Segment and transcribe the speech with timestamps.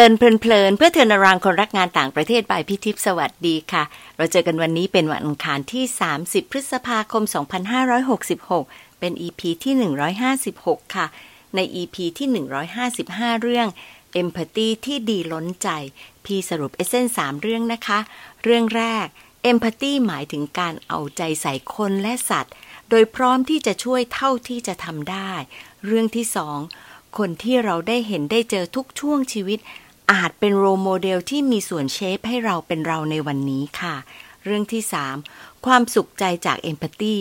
[0.00, 3.82] เลินเพลินเพื่อเทนรางคนรักงานต่างประเทศบายพิทิพสวัสดีค่ะ
[4.16, 5.84] เราเจอกันวันนี้เป็นวันอังคารที่
[6.18, 7.22] 30 พฤษภาคม
[8.12, 9.74] 2566 เป็น EP ที่
[10.34, 11.06] 156 ค่ะ
[11.54, 12.28] ใน EP ที่
[12.86, 13.68] 155 เรื่อง
[14.20, 15.68] Empathy ที่ดีล้นใจ
[16.24, 17.98] พี่สรุปเอเซนสามเรื่องนะคะ
[18.44, 19.06] เรื่องแรก
[19.50, 22.54] Empathy หมายถึงการเอาใจใส่คนและสัตว์
[22.90, 25.32] โดยพร้อมที่จะช่วยเท่าที่จะทำได้
[25.86, 26.58] เรื่องที่สอง
[27.18, 29.60] คนที่เราได้เห็นได้เจอทุกช่วงชีวิต
[30.12, 33.96] อาจเป็น role model ที่มีส่วน shape ให้เราเป็นเราในวันนี้ค่ะ
[34.44, 34.82] เรื่องที่
[35.24, 37.16] 3 ความสุขใจจาก empathy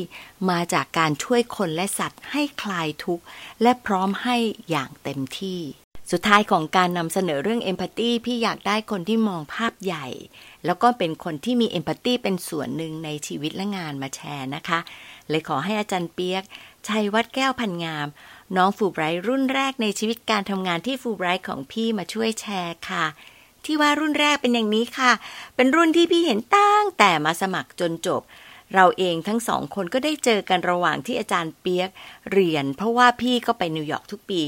[0.50, 3.24] มาจากการช่วยคนและสัตว์ให้คลายทุกข์
[3.62, 4.38] และพร้อมให้
[4.70, 5.62] อย่างเต็มที่
[6.12, 10.08] สุดท้ายของการนำเสนอเรื่อง empathy พี่อยากได้คนที่มองภาพใหญ่
[10.66, 14.80] แล้วก็เป็นคนที่มี empathy เป็นส่วนหนึ่งในชีวิตและงานมาแชร์นะคะ
[15.30, 16.44] เลยขอให้อาจารย์เปียก
[16.88, 18.08] ชัยวัดแก้วพันงาม
[18.56, 23.06] น้องฟูไบรท์รุ่นแรกในชีวิตการทำงานที่ฟูไบรท์ของพี่มาช่วยแชร์ค่ะ
[23.66, 25.12] ที่ว่ารุ่นแรกเป็นอย่างนี้ค่ะ
[25.56, 28.22] เป็นรุ่นที่พี่เห็นตั้งแต่มาสมัครจนจบ
[28.74, 31.90] เราเองทั้งสองคนก็ได้เจอกันระหว่างที่อาจารย์เปียก
[32.32, 34.42] เรียน เพราะว่าพี่ก็ไปนิวยอร์กทุกปี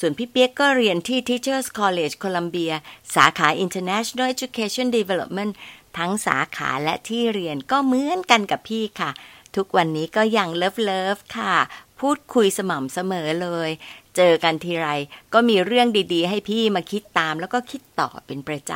[0.00, 2.74] ส่วนพี่เปียกก็เรียนที่ Teachers College Columbia
[3.14, 5.52] สาขา International Education Development
[5.98, 9.10] ทั้งสาขาและที่เรียนก็เหมือนกันกับพี่ค่ะ
[9.56, 11.54] ทุกวันนี้ก็ยัง love love ค่ะ
[12.00, 13.70] พูดคุยสม่ำเสมอเลย
[14.16, 14.88] เจอกันทีไร
[15.34, 18.72] ก็มีเรื่องดีๆ ให้พี่มาคิดตามแล้วก็คิดต่อเป็นประจ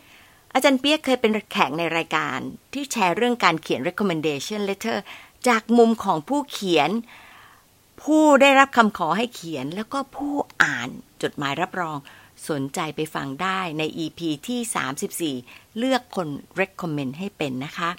[0.00, 2.38] ำ อาจารย์เปียกเคยเป็นแขกในรายการ
[2.72, 4.98] ที่แชร์เรื่องการเขียน recommendation letter
[5.48, 6.90] จากมุมของผู้เขียน
[8.02, 10.88] ผู้ได้รับคำขอให้เขียนแล้วก็ผู้อ่าน
[11.22, 11.96] จดหมายรับรอง
[12.48, 16.28] สนใจไปฟังได้ใน EP ที่ 34 เลือกคน
[16.60, 17.90] recommend ให้เป็นนะคะ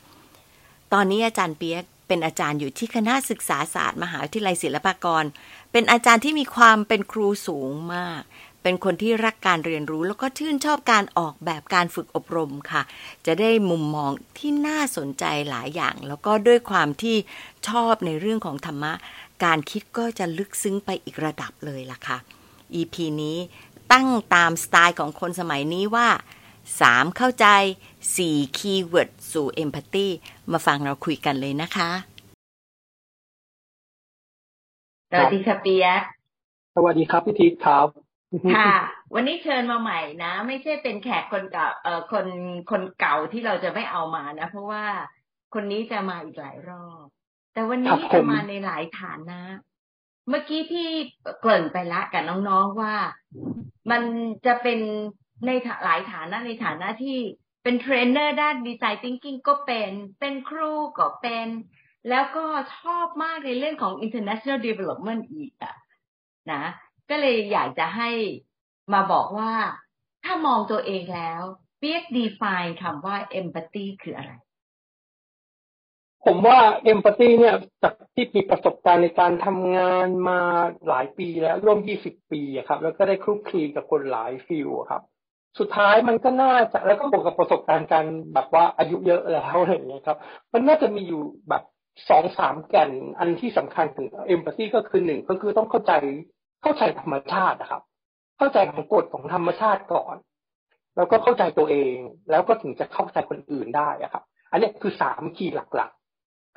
[0.94, 5.24] ตอนนี้อาจารย์เปียก เป็นอาจารย์อยู่ที่คณะศึกษาศาสตร์ มหาวิทยาลัยศิลปากร
[5.72, 8.22] เป็นอาจารย์ที่มีความเป็นครูสูงมาก
[8.64, 12.82] เป็นคนที่รักการเรียนรู้แล้วก็ชื่นชอบการออกแบบการฝึกอบรมค่ะ
[13.26, 17.16] จะได้มุมมองที่น่าสนใจหลายอย่าง แล้วก็ด้วยความที่
[17.68, 18.94] ชอบในเรื่องของธรรมะ
[19.44, 22.18] การคิดก็จะลึกซึ้งไปอีกระดับเลยล่ะค่ะ
[22.76, 23.38] EP นี้
[23.92, 26.08] ตั้งตามสไตล์ของคนสมัยนี้ว่า
[26.62, 27.18] 3.
[27.18, 27.48] เข้าใจ
[28.04, 28.58] 4.
[28.58, 30.08] คีย์เวิร์ดสู่เอมพัตตี
[30.52, 31.92] มาฟังเราคุยกันเลยนะคะ
[35.12, 36.02] สวัสดีค่ะเปียก
[36.76, 37.88] สวัสดีครับพี่ทิพย์ครับ
[38.56, 38.72] ค่ะ
[39.14, 42.28] วันนี้เชิญมาใหม่นะ ไม่ใช่เป็นแขกคนเก่าเอ่อคน
[42.72, 44.86] คนเก่าที่เราจะไม่เอามานะ เพราะว่า
[45.54, 47.06] คนนี้จะมาอีกหลายรอบ
[47.54, 49.44] แต่วันนี้จะมาในหลายฐานนะ
[50.30, 50.88] เมื่อกี้ที่
[51.40, 52.96] เกริ่นไปละกับน้องๆว่า
[53.92, 54.02] มัน
[54.46, 54.80] จะเป็น
[55.46, 55.50] ใน
[55.86, 57.18] หลายฐานะในฐานะที่
[57.64, 61.48] เป็นเทรนเนอร์ด้าน design thinking ก็เป็น เป็นครูก็เป็น
[62.10, 62.46] แล้วก็
[62.78, 65.76] ชอบมากในเรื่องของ international development อีกอะ
[66.52, 66.64] นะ
[67.10, 68.10] ก็เลยอยากจะให้
[68.94, 69.54] มาบอกว่า
[70.26, 71.42] ถ้ามองตัวเองแล้ว
[71.80, 74.32] เปียก define คำว่า empathy คืออะไร
[76.26, 76.60] ผมว่า
[76.92, 80.40] empathy เนี่ยจากที่มีประสบการณ์ในการทำงานมา
[80.88, 85.02] หลายปีแล้วร่วม 20 ปีครับ แล้วก็ได้คลุกคลีกับคนหลายฟิลครับ
[85.60, 90.18] สุดท้ายมันก็น่าจะแล้วก็บวกกับประสบการณ์การแบบว่าอายุเยอะแล้วอะไรอย่างเงี้ยครับ
[90.54, 91.64] มันน่าจะมีอยู่แบบ
[92.10, 95.94] สองสามแก่นอันที่สำคัญถึงเอมพัตซีก็คือหนึ่งก็คือต้องเข้าใจ
[96.64, 97.82] เข้าใจธรรมชาตินะครับ
[98.38, 100.16] เข้าใจของกฎของธรรมชาติก่อน
[100.96, 101.96] แล้วก็เข้าใจตัวเอง
[102.32, 105.92] แล้วก็ถึงจะเข้าใจคนอื่นได้อะครับ อันนี้คือสามขีดหลัก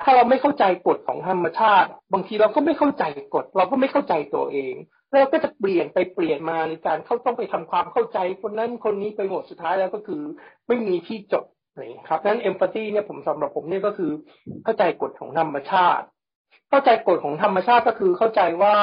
[0.01, 4.73] ถ้าเราไม่เข้าใจกฎของธรรมชาติ บางทีเราก็ไม่เข้าใจกฎ เราก็ไม่เข้าใจตัวเอง
[5.09, 10.21] แล้วก็จะเปลี่ยนไปเปลี่ยนมาในการเข้าต้องไปทำความเข้าใจคนนั้นคนนี้ไปหมดสุดท้ายแล้วก็คือ
[10.67, 11.45] ไม่มีที่จบ
[11.79, 14.11] นี่ครับนั้นเอมพัตตีเนี่ยผมสำหรับผมเนี่ยก็คือ
[14.63, 16.05] เข้าใจกฎของธรรมชาติ
[16.69, 18.75] เข้าใจกฎของธรรมชาติก็คือเข้าใจว่า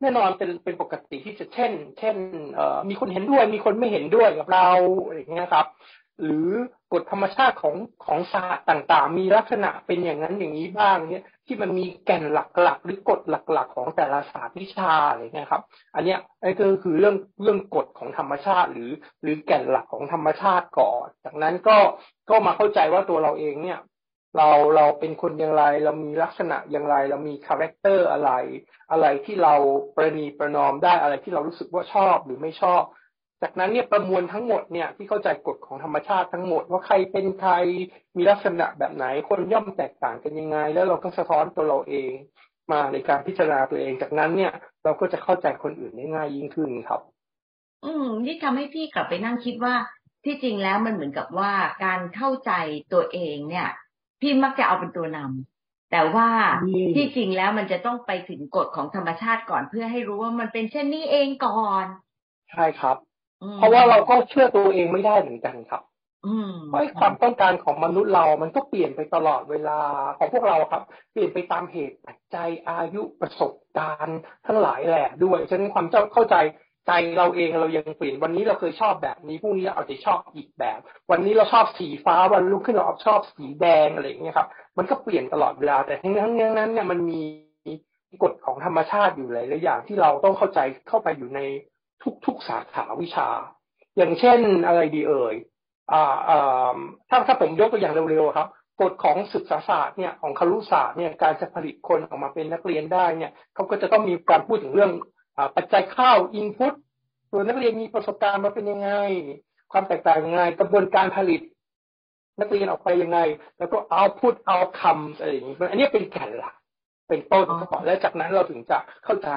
[0.00, 2.16] แน่นอนเป็นเป็นปกติที่จะเช่น เช่น
[2.54, 4.68] เอ่อมีคนเห็นด้วยมีคนไม่เห็นด้วยกับเรา
[5.06, 5.66] อะไรอย่างเงี้ยครับ
[6.20, 6.48] หรือ
[6.92, 7.74] กฎธรรมชาติของ
[8.06, 12.38] ของศาสตร์ต่าง ๆ มีลักษณะเป็นอย่างนั้นอย่างนี้บ้างเนี่ยที่มันมีแก่นห
[12.68, 15.62] ลักๆ หรือกฎหลัก ๆ ของแต่ละศาสตร์วิชาอะไรเงี้ยครับ
[15.94, 18.90] อันเนี้ยนี่ก็คือเรื่องเรื่องกฎของธรรมชาติ หรือ
[19.22, 21.76] หรือแก่นหลักของธรรมชาติก่อน จากนั้นก็
[22.30, 23.80] ก็มาเข้าใจว่าตัวเราเองเนี่ย
[24.36, 28.30] เราเราเป็นคนอย่างไร เรามีลักษณะอย่างไร เรามี character อะไร
[28.90, 29.54] อะไรที่เรา
[29.96, 32.82] ประนีประนอมได้อะไรที่เรารู้สึกว่าชอบหรือไม่ชอบ
[33.42, 37.52] จากนั้นเนี่ยประมวลทั้งหมดเนี่ยที่เข้าใจกฎของธรรมชาติทั้งหมด ว่าใครเป็นใคร
[38.16, 42.12] มีลักษณะแบบไหน คนย่อมแตกต่างกันยังไง แล้วเราก็สะท้อนตัวเราเอง
[42.72, 44.52] มาในการพิจารณาตัวเอง จากนั้นเนี่ย
[44.84, 47.00] เราก็จะเข้าใจคนอื่นได้ง่ายยิ่งขึ้นครับ
[47.84, 49.74] อืมนี่ทำให้พี่กลับไปนั่งคิดว่า
[50.24, 51.52] ที่จริงแล้วมันเหมือนกับว่า
[51.84, 52.52] การเข้าใจ
[52.92, 53.68] ตัวเองเนี่ย
[54.20, 56.28] พี่มักจะเอาเป็นตัวนำแต่ว่า
[56.94, 61.86] ที่จริงแล้วมันจะต้องไปถึงกฎของธรรมชาติก่อนเพื่อให้รู้ว่ามันเป็นเช่นนี้เองก่อน
[62.50, 62.96] ใช่ครับ
[63.56, 65.82] เพราะว่าเราก็เชื่อตัวเองไม่ได้เหมือนกันครับ
[66.68, 69.80] เพราะความต้องการของมนุษย์เรา มันก็เปลี่ยนไปตลอดเวลา
[70.18, 70.82] ของพวกเราครับ
[71.12, 76.36] เปลี่ยนไปตามเหตุปัจจัยอายุประสบการณ์ทั้งหลายแหละด้วย ฉะนั้นความเจ้าเข้าใจ
[76.86, 80.78] ใจเราเองเรายังเปลี่ยนวันนี้เราเคยชอบแบบนี้พรุ่งนี้เราอาจจะชอบอีกแบบ
[81.10, 84.48] วันนี้เราชอบสีฟ้าวันรุ่งขึ้นเราชอบสีแดงอะไรอย่างเงี้ยครับ
[84.78, 87.22] มันก็เปลี่ยนตลอดเวลา แต่ทั้งนั้นนั้นเนี่ยมันมี
[88.22, 91.40] กฎของธรรมชาติอยู่หลายๆอย่างที่เราต้องเข้าใจเข้าไปอยู่ใน
[92.26, 93.28] ทุกๆสาขาวิชา
[93.96, 95.34] อย่างเช่นอะไรดีเอ่ย
[95.92, 96.76] อ่าอ่า
[97.08, 98.48] ถ้าถ้าผมยกตัวอย่างเร็วๆครับ
[98.80, 104.92] กฎของศึกษาศาสตร์เนี่ยของครุศาสตร์เนี่ยการจะผลิตคนออกมาเป็นนักเรียนได้เนี่ยเขาก็จะต้องมีการพูดถึงเรื่อง
[105.56, 106.74] ปัจจัยข้าวอินพุต
[107.32, 108.90] ตัวนักเรียนมีประสบการณ์มาเป็นยังไง
[109.72, 111.40] ความแตกต่างยังไงกระบวนการผลิต
[112.40, 113.18] นักเรียนออกไปยังไง
[113.58, 116.54] แล้วก็เอาพูดเอาคำอะไรอย่างนี้อันนี้เป็นแก่นหลัก
[117.10, 119.30] เป็นต้นก่อนแล้วจากนั้นเราถึงจะเข้าใจ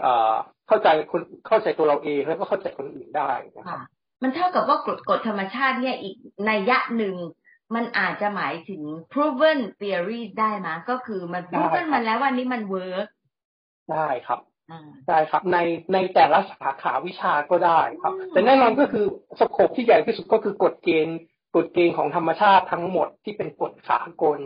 [0.00, 0.34] เอ่อ
[0.68, 3.80] เข้าใจคนเข้าใจตัวเราเองแล้วก็เข้าใจคนอื่นได้นะครับ
[4.22, 6.14] มันเท่ากับว่ากฎกฎธรรมชาติเนี่ยอีก
[6.46, 7.14] ในยะหนึ่ง
[7.74, 8.82] มันอาจจะหมายถึง
[9.12, 13.08] proven theory ได้ไหมก็คือมัน proven มันแล้วว่านี้มัน work
[13.92, 14.40] ได้ครับ
[15.08, 15.58] ได้ครับใน
[15.92, 19.04] ในแต่ละสาขาวิชาก็ได้ครับ แต่แน่นอนก็คือ
[19.40, 21.18] สโคปที่ใหญ่ที่สุดก็คือกฎเกณฑ์
[21.56, 24.38] กฎเกณฑ์ของธรรมชาติทั้งหมดที่เป็นกฎสากล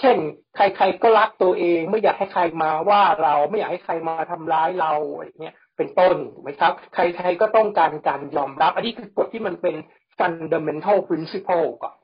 [0.00, 0.16] เช่น
[0.56, 9.74] ใครๆก็รักตัวเองไม่อยากให้ใครมาว่าเราไม่อยากให้ใครมาทำร้ายเราอะไรเงี้ยเป็นต้นถูกไหมครับ ใครๆก็ต้องการการยอมรับ อันนี้คือกฎที่มันเป็น
[10.18, 11.96] fundamental principle ก่อน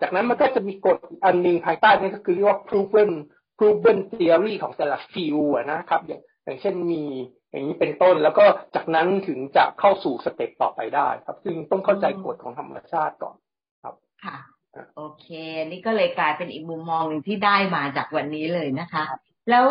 [0.00, 3.10] จากนั้นมันก็จะมีกฎอันหนึ่งภายใต้นี้ก็คือเรียกว่า proven
[3.58, 7.02] proven theory ของแต่ละ field นะครับ อย่างอย่างเช่นมี
[7.50, 13.36] อย่างนี้เป็นต้นแล้วก็จากนั้นถึงจะเข้าสู่สเต็ปต่อไปได้ ครับ ซึ่งต้องเข้าใจกฎของธรรมชาติก่อน
[14.24, 14.36] ค่ะ
[14.96, 15.26] โอเค
[15.70, 19.04] นี่ก็เลยกลายเป็นอีกมุมมองหนึ่งที่ได้มาจากวันนี้เลยนะคะ
[19.50, 19.66] แล้ว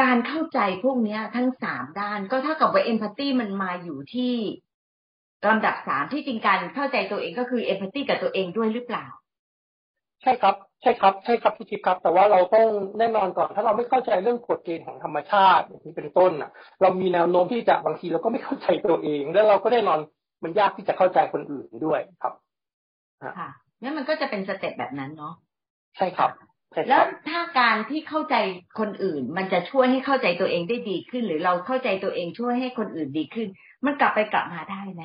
[0.00, 4.34] การเข้าใจพวกนี้ทั้งสามด้านก็เท่ากับว่าเอมพัตตีมันมาอยู่ที่
[5.48, 9.06] ลำดับสามที่จริงการเข้าใจตัวเองก็คือเอมพัตตีกับตัวเองด้วยหรือเปล่า
[10.22, 12.66] ใช่ครับใช่ครับใช่ครับพี่ทิพย์ครับ แต่ว่าเราต้อง
[12.98, 16.50] แน่นอนก่อน ถ้าเราไม่เข้าใจเรื่องกฎเกณฑ์ของธรรมชาติอย่างนี้เป็นต้นอะ
[16.82, 19.98] เรามีแนวโน้มที่จะบางทีเราก็ไม่เข้าใจตัวเอง แล้วเราก็แน่นอน
[20.42, 22.34] มันยากที่จะเข้าใจคนอื่นด้วยครับ
[23.38, 23.50] ค่ะ
[23.82, 25.34] นั่นมันก็จะเป็นสเต็ปแบบนั้นเนาะ
[25.96, 26.30] ใช่ครับ
[26.88, 28.34] แล้วถ้าการที่เข้าใจ
[28.78, 33.48] คนอื่น มันจะช่วยให้เข้าใจตัวเองได้ดีขึ้น หรือเราเข้าใจตัวเองช่วยให้คนอื่นดีขึ้น
[33.84, 35.02] มันกลับไปกลับมาได้ไหม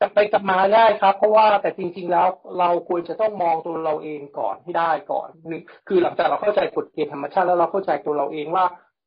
[0.00, 2.28] กลับไปกลับมาได้ครับ เพราะว่าแต่จริง ๆ แล้ว
[2.58, 8.66] เราควรจะต้องมองตัวเราเองก่อนให้ได้ก่อนนึงคือหลังจากเราเข้าใจกฎเกณฑ์ธรรมชาติแล้วเราเข้าใจตัวเราเองว่า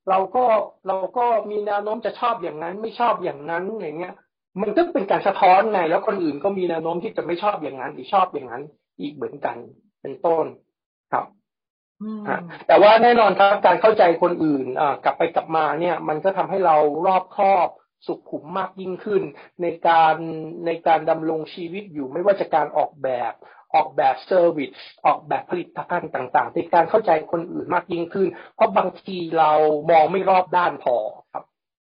[0.09, 0.45] เราก็
[0.87, 4.13] เราก็มีแนวโน้มจะชอบอย่างนั้นไม่ชอบอย่างนั้นอย่างเงี้ย
[4.61, 8.63] มันก็เป็นการสะท้อนไงแล้วคนอื่นก็มีแนวโน้มที่จะไม่ชอบอย่างนั้นหรือชอบอย่างนั้น
[8.99, 9.55] อีกเหมือนกัน
[10.01, 10.45] เป็นต้น
[11.11, 11.25] ครับ
[12.67, 14.65] แต่ว่าแน่นอนครับการเข้าใจคนอื่น
[15.03, 17.67] กลับไปกลับมาเนี่ย มันก็ทำให้เรารอบคอบ
[18.07, 19.23] สุขุมมากยิ่งขึ้น
[19.61, 20.15] ในการ
[20.65, 23.33] ในการดำรงชีวิตอยู่ไม่ว่าจะการออกแบบ
[23.75, 24.69] ออกแบบ service
[25.05, 29.51] ออกแบบผลิตภัณฑ์ต่างๆในการเข้าใจคนอื่นมากยิ่งขึ้น เพราะบางทีเรา
[29.91, 30.95] มองไม่รอบด้านพอ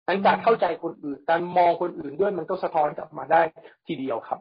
[0.06, 3.40] ครับการเข้าใจคนอื่น การมองคนอื่นด้วยมันก็สะท้อนกลับมาได้
[3.86, 4.40] ทีเดียวครับ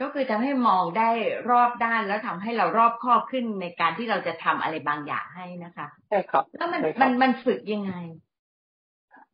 [0.00, 1.10] ก็คือทำให้มองได้
[1.50, 7.94] รอบด้านแล้วทำให้เรารอบคอบขึ้นในการที่เราจะทำอะไรบางอย่างให้นะคะใช่ครับ แล้วมันมันมันฝึกยังไง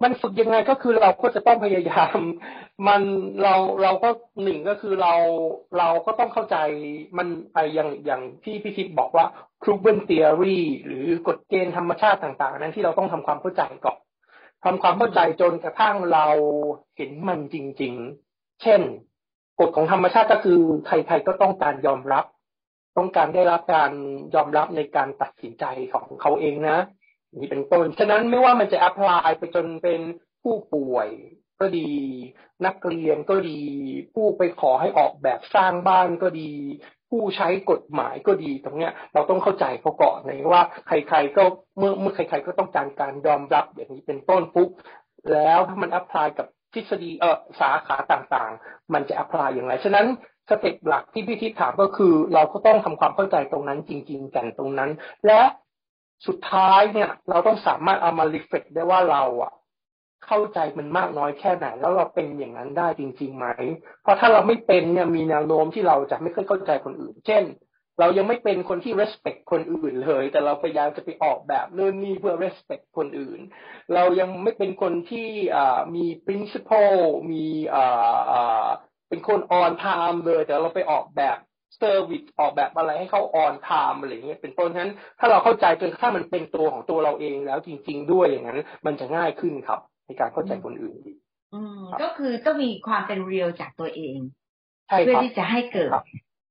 [0.02, 2.18] มันฝึกยังไงก็คือเราก็จะต้องพยายาม
[2.88, 3.02] มัน
[3.42, 4.08] เราเราก็
[4.42, 5.14] หนึ่งก็คือเรา
[5.78, 6.56] เราก็ต้องเข้าใจ
[7.18, 9.26] มันไปอย่างอย่างที่พี่ทิพย์บอกว่า
[9.62, 13.98] proven theory หรือกฎเกณฑ์ธรรมชาติต่าง ๆ นั้นที่เราต้องทำความเข้าใจก่อน
[14.64, 16.26] ทำความเข้าใจจนกระทั่งเรา
[16.96, 17.94] เห็นมันจริง
[18.28, 18.80] ๆ เช่น
[19.60, 22.24] กฎของธรรมชาติก็คือใครๆก็ต้องการยอมรับ
[22.96, 23.92] ต้องการได้รับการ
[24.34, 26.78] ยอมรับในการตัดสินใจของเขาเองนะ
[27.36, 30.00] นี่เป็นต้น ฉะนั้นไม่ว่ามันจะ apply ไปจนเป็น
[30.42, 31.08] ผู้ป่วย
[31.60, 31.90] ก็ดี
[32.66, 33.60] นักเรียนก็ดี
[34.14, 36.50] ผู้ไปขอให้ออกแบบสร้างบ้านก็ดี
[37.12, 41.44] ผู้ใช้กฎหมายก็ดีตรงเนี้ย เราต้องเข้าใจเขาก่อนในว่าใครๆก็
[41.78, 44.68] เมื่อเมื่อใครๆก็ต้องการการยอมรับอย่างนี้เป็นต้นปุ๊บ
[45.32, 50.06] แล้วถ้ามัน apply กับทฤษฎีเออสาขาต่างๆ มันจะ apply อย่างไรฉะนั้น
[50.48, 54.90] สเต็ปหลักที่พี่ทิศถามก็คือ เราก็ต้องทำความเข้าใจตรงนั้นจริง ๆ กันตรงนั้น
[55.26, 55.40] และ
[56.26, 59.52] สุดท้ายเนี่ย เราต้องสามารถเอามารีเฟกได้ว่าเราอะ
[60.26, 63.46] เข้าใจมันมากน้อยแค่ไหน แล้วเราเป็นอย่างนั้นได้จริงๆไหม
[64.02, 67.44] เพราะถ้าเราไม่เป็นเนี่ยมีแนวโน้มที่เราจะไม่ค่อยเข้าใจคนอื่น เช่น
[68.00, 73.40] เรายังไม่เป็นคนที่ respect คนอื่นเลย แต่เราพยายามจะไปออกแบบเรื่องนี้เพื่อ respect คนอื่น
[73.94, 75.28] เรายังไม่เป็นคนที่
[75.94, 77.44] มี principle มี
[79.08, 81.36] เป็นคน on time เลย แต่เราไปออกแบบ
[81.80, 89.80] service ออกแบบอะไรให้เขา on time อะไรเงี้ยเป็นต้นนั้น ถ้าเราเข้าใจจนถ้ามันเป็นตัวของตัวเราเองแล้วจริง ๆ ด้วยอย่างนั้น มันจะง่ายขึ้นครับ
[90.20, 90.98] การเข้าใจคนอื่น
[91.54, 94.18] อืมก็คือต้องมีความเป็นเรียลจากตัวเอง
[94.86, 95.90] เพื่อที่จะให้เกิด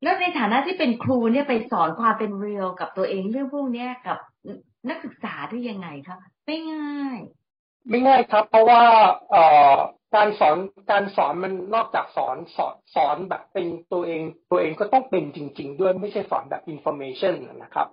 [0.03, 4.17] แล้วในฐานะที่เป็นครูเนี่ยไปสอนความเป็นเรียลกับตัวเองเรื่องพวกนี้กับ
[4.89, 7.17] นักศึกษาได้ยังไงครับไม่ง่าย
[7.89, 8.81] ไม่ง่ายครับ เพราะว่า
[9.29, 9.75] เอ่อ
[10.15, 10.55] การสอน
[10.91, 17.87] การสอนมันนอกจากสอนสอนสอนแบบเป็นตัวเอง ตัวเองก็ต้องเป็นจริง ๆ ด้วยไม่ใช่สอนแบบ information นะครับ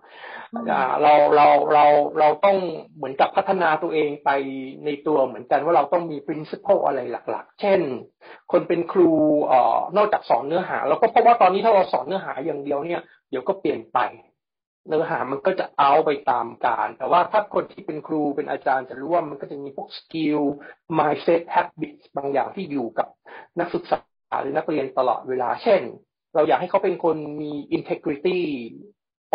[1.02, 1.84] เราเราเรา
[2.18, 2.56] เราต้อง
[2.96, 4.30] เหมือนกับพัฒนาตัวเองไป
[4.84, 7.80] ในตัวเหมือนกันว่าเราต้องมี principle อะไรหลัก ๆ เช่น
[8.52, 9.10] คนเป็นครู
[9.46, 13.98] เอ่อนอกจากสอนเนื้อหาแล้วก็เพราะว่าตอนนี้ถ้าเราสอนเนื้อหาอย่างเดียวเนี่ยเดี๋ยวก็เปลี่ยนไป
[14.87, 20.40] เนื้อหามันก็จะเอาไปตามการ แต่ว่าถ้าคนที่เป็นครูเป็นอาจารย์จะรู้ว่ามันก็จะมีพวกสกิล
[20.99, 23.08] mindset habits บางอย่างที่อยู่กับ
[23.61, 23.99] นักศึกษา
[24.42, 25.82] หรือนักเรียนตลอดเวลา เช่น
[26.35, 28.40] เราอยากให้เขาเป็นคนมี integrity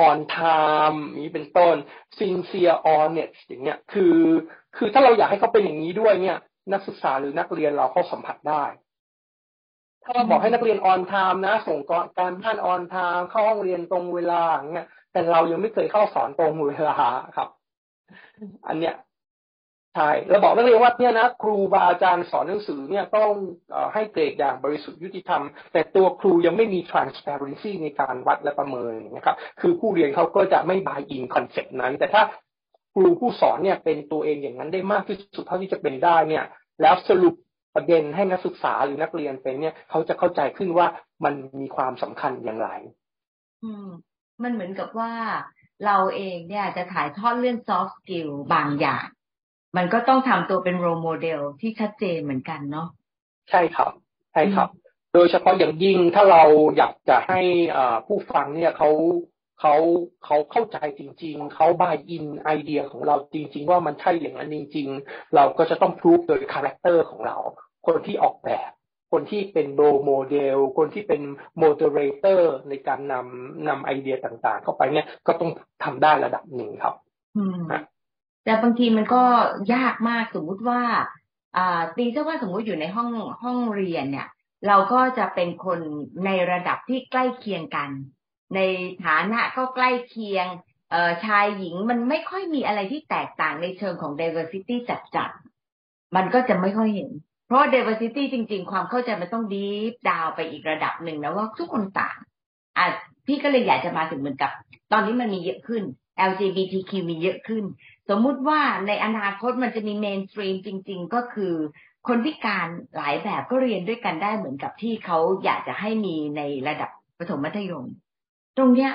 [0.07, 1.75] on time นี้เป็นต้น
[2.17, 4.17] sincere honest อย่างเงี้ย คือ
[4.77, 6.38] คือถ้าเราอยากให้เขาเป็นอย่างนี้ด้วยเนี่ย
[6.73, 8.63] นักศึกษาหรือนักเรียนเราเขาสัมผัสได้
[10.03, 16.98] ถ้าเราบอกให้นักเรียน on time นะ ส่งการบ้าน on time เข้าห้องเรียนตรงเวลาอย่างเงี้ย แต่เรายังไม่เคยเข้าสอนตรงเวลา
[17.36, 17.50] ครับ
[18.67, 18.96] อันเนี้ย
[19.96, 23.32] ใช่เราบอกนักเรียนว่าเนี่ยนะครูบาอาจารย์สอนหนังสือเนี่ยต้อง
[23.93, 25.43] ให้เกรดอย่างบริสุทธิ์ยุติธรรม
[25.74, 32.24] แต่ตัวครูยังไม่มี transparency ในการวัดและประเมินนะครับ คือผู้เรียนเขาก็จะไม่ buy in concept นั้น แต่ถ้า
[32.93, 36.46] ครูผู้สอนเนี่ยเป็นตัวเองอย่างนั้นได้มากที่สุดเท่าที่จะเป็นได้เนี่ย
[36.82, 37.36] แล้วสรุป
[37.75, 40.88] ประเด็นให้นักศึกษาหรือนักเรียนเป็นเนี่ยเขาจะเข้าใจขึ้นว่า
[41.24, 42.70] มันมีความสำคัญอย่างไร
[43.63, 43.89] อืม
[44.41, 45.11] มันเหมือนกับว่า
[45.85, 49.05] เราเองเนี่ยจะถ่ายทอดเรื่อง soft skill บางอย่าง
[49.77, 52.87] มันก็ต้องทำตัวเป็น role model ที่ชัดเจนเหมือนกันเนาะ
[53.49, 53.91] ใช่ครับ
[54.31, 54.69] ใช่ครับ
[55.13, 56.43] โดยเฉพาะอย่างยิ่งถ้าเรา
[56.77, 57.41] อยากจะให้
[58.07, 58.89] ผู้ฟังเนี่ยเขา
[59.59, 59.75] เขา
[60.25, 67.37] เขาเข้าใจจริง ๆ เขา buy in ไอเดียของเราจริง ๆ ว่ามันใช่อย่างนั้นจริง ๆ เราก็จะต้องพูดโดย character ของเรา
[67.85, 68.71] คนที่ออกแบบ
[69.13, 71.22] คนที่เป็น role model คนที่เป็น
[71.57, 75.51] moderator ในการนำนำไอเดียต่างๆ เข้าไปเนี่ยก็ต้อง
[75.84, 76.96] ทำได้ระดับหนึ่งครับ
[77.38, 77.62] อืม
[78.46, 79.24] แต่บางทีมันก็
[79.74, 80.82] ยากมากสมมุติว่า
[81.58, 83.12] อ่าตีซะว่าสมมุติอยู่ในห้อง
[83.43, 84.27] ห้องเรียนเนี่ย
[84.67, 85.79] เราก็จะเป็นคน
[86.25, 87.89] ในระดับที่ใกล้เคียงกัน
[88.55, 88.60] ใน
[89.05, 90.48] ฐานะก็ใกล้เคียง
[90.91, 94.75] เอ่อชายหญิงมันไม่ค่อยมีอะไรที่แตกต่างในเชิงของ diversity
[95.15, 97.12] ชัดๆมันก็จะไม่ค่อยเห็น
[97.47, 102.17] เพราะ diversity จริง ๆ ความเข้าใจมันต้อง deep down ไปอีกระดับหนึ่งนะว่าทุกคนต่าง
[102.77, 102.85] อะ
[103.27, 104.51] พี่ก็เลยอยากจะมาถึงเหมือนกับ
[104.91, 105.83] ตอนนี้มันมีเยอะขึ้น
[106.29, 107.63] LGBTQ มีเยอะขึ้น
[108.09, 111.53] สมมุติว่าในอนาคตมันจะมี mainstream จริง ๆ ก็คือ
[112.07, 117.85] คนพิการหลายแบบก็เรียนด้วยกันได้เหมือนกับที่เขาอยากจะให้มีในระดับประถมมัธยม
[118.57, 118.91] ตรงเนี้ย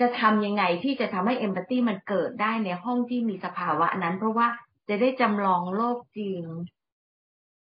[0.00, 4.48] จะทำยังไงที่จะทำให้ empathy มันเกิดได้ในห้องที่มีสภาวะนั้น เพราะว่า
[4.88, 6.42] จะได้จำลองโลกจริง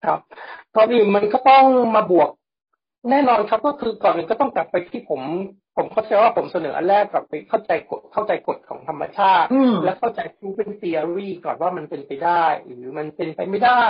[0.05, 0.19] ครับ
[0.75, 1.65] ก่อนอื่นมันก็ต้อง
[1.95, 2.29] มาบวก
[3.09, 5.21] แน่นอนครับก็คือก่อนอื่นก็ต้องกลับไปที่ผม
[5.77, 9.49] ผมเข้าใจว่าผมเสนออันแรกกลับไปเข้าใจกฎเข้าใจกฎของธรรมชาติ
[9.83, 13.85] และเข้าใจรู้เป็น theory ก่อนว่ามันเป็นไปได้ หรือมันเป็นไปไม่ได้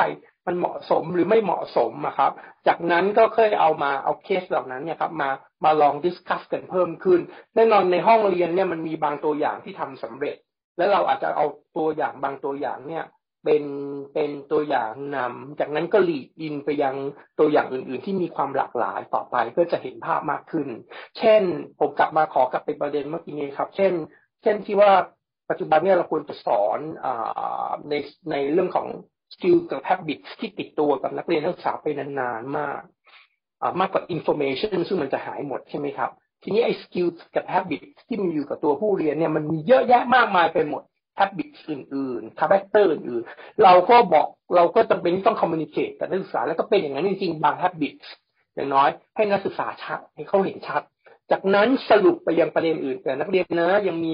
[0.48, 2.32] มันเหมาะสมหรือไม่เหมาะสมอะครับ
[2.68, 5.30] จากนั้นก็เคยเอามาเอาเคสเหล่านั้นเนี่ยครับมา
[5.64, 7.20] มาลอง discuss กันเพิ่มขึ้น
[7.56, 10.36] แน่นอนในห้องเรียนเนี่ยมันมีบางตัวอย่างที่ทำสำเร็จ
[10.78, 11.46] แล้วเราอาจจะเอา
[11.78, 13.06] ตัวอย่างบางตัวอย่างเนี่ย
[13.46, 13.64] เป็น
[14.14, 16.96] เป็นตัวอย่างนำจากนั้นก็ lead in ไปยัง
[17.40, 20.68] ตัวอย่างอื่น ๆ ที่มีความหลากหลายต่อไปเพื่อจะเห็นภาพมากขึ้น
[21.18, 21.42] เช่น
[21.80, 23.94] ผมกลับมาขอกลับไปประเด็นเมื่อกี้นี้ครับ เช่น
[24.42, 24.92] เช่นที่ว่า
[25.50, 27.08] ปัจจุบันเนี่ยเราควรจะสอนอ
[27.90, 27.94] ใน
[28.32, 28.88] ในเรื่องของ
[29.34, 32.80] skill กับ habits ที่ติดตัวกับนักเรียนนักศึกษาไปนาน ๆ มาก
[33.80, 36.12] มากกว่า information ซึ่งมันจะหายหมดใช่ไหมครับ
[36.44, 40.84] ทีนี้ไอ้ skill กับ habits ที่มันอยู่กับตัวผู้เรียนเนี่ยมันมีเยอะแยะมากมายไปหมด
[41.22, 48.08] habits อื่นๆ character อื่นๆเราก็บอกเราก็จำเป็นที่ต้อง communicate กับนักศึกษาแล้วก็เป็นอย่างนั้นจริงๆ บาง habits
[48.56, 50.82] อย่างน้อยให้นักศึกษาชัดให้เขาเห็นชัด
[51.32, 54.12] จากนั้นสรุปไปยังประเด็นอื่น แต่นักเรียนนะยังมี